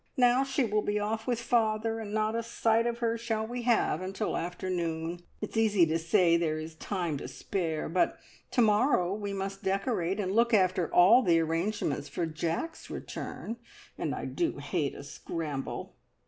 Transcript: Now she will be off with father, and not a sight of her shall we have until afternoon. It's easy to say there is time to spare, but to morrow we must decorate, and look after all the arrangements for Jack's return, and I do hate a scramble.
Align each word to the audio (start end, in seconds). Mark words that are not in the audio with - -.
Now 0.17 0.43
she 0.43 0.63
will 0.63 0.81
be 0.81 0.97
off 0.99 1.27
with 1.27 1.39
father, 1.39 1.99
and 1.99 2.11
not 2.11 2.33
a 2.33 2.41
sight 2.41 2.87
of 2.87 2.97
her 3.05 3.19
shall 3.19 3.45
we 3.45 3.61
have 3.69 4.01
until 4.01 4.35
afternoon. 4.35 5.19
It's 5.41 5.55
easy 5.55 5.85
to 5.85 5.99
say 5.99 6.37
there 6.37 6.57
is 6.57 6.73
time 6.73 7.17
to 7.19 7.27
spare, 7.27 7.87
but 7.87 8.17
to 8.49 8.63
morrow 8.63 9.13
we 9.13 9.31
must 9.31 9.61
decorate, 9.61 10.19
and 10.19 10.31
look 10.31 10.55
after 10.55 10.91
all 10.91 11.21
the 11.21 11.39
arrangements 11.39 12.09
for 12.09 12.25
Jack's 12.25 12.89
return, 12.89 13.57
and 13.95 14.15
I 14.15 14.25
do 14.25 14.57
hate 14.57 14.95
a 14.95 15.03
scramble. 15.03 15.93